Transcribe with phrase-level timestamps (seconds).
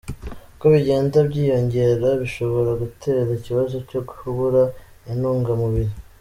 [0.53, 4.61] Uko bigenda byiyongera bishobora gutera ikibazo cyo kubura
[5.11, 5.93] intungamubiri.